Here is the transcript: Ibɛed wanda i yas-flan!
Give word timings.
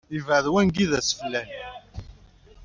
Ibɛed 0.17 0.45
wanda 0.53 0.79
i 0.83 0.85
yas-flan! 0.91 1.49